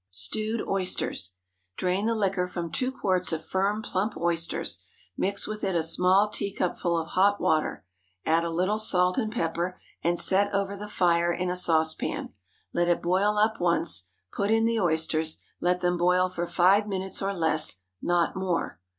STEWED 0.09 0.61
OYSTERS. 0.67 1.33
Drain 1.77 2.07
the 2.07 2.15
liquor 2.15 2.47
from 2.47 2.71
two 2.71 2.91
quarts 2.91 3.31
of 3.31 3.45
firm, 3.45 3.83
plump 3.83 4.17
oysters; 4.17 4.79
mix 5.15 5.45
with 5.45 5.63
it 5.63 5.75
a 5.75 5.83
small 5.83 6.27
teacupful 6.27 6.97
of 6.97 7.09
hot 7.09 7.39
water, 7.39 7.85
add 8.25 8.43
a 8.43 8.49
little 8.49 8.79
salt 8.79 9.19
and 9.19 9.31
pepper, 9.31 9.79
and 10.03 10.17
set 10.19 10.51
over 10.55 10.75
the 10.75 10.87
fire 10.87 11.31
in 11.31 11.51
a 11.51 11.55
saucepan. 11.55 12.33
Let 12.73 12.87
it 12.87 13.03
boil 13.03 13.37
up 13.37 13.59
once, 13.61 14.05
put 14.33 14.49
in 14.49 14.65
the 14.65 14.79
oysters, 14.79 15.37
let 15.59 15.81
them 15.81 15.99
boil 15.99 16.29
for 16.29 16.47
five 16.47 16.87
minutes 16.87 17.21
or 17.21 17.31
less—not 17.35 18.35
more. 18.35 18.79